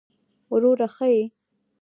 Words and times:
وروره 0.51 0.87
ښه 0.95 1.07
يې! 1.15 1.23